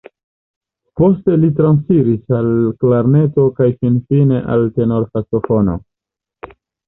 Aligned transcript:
Poste 1.01 1.35
li 1.41 1.49
transiris 1.59 2.33
al 2.37 2.49
klarneto 2.83 3.45
kaj 3.59 3.67
finfine 3.83 4.41
al 4.57 4.65
tenorsaksofono. 4.79 5.77